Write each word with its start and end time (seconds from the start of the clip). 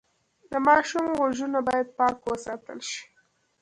د 0.51 0.53
ماشوم 0.67 1.05
غوږونه 1.17 1.59
باید 1.67 1.87
پاک 1.97 2.15
وساتل 2.29 2.79
شي۔ 2.89 3.03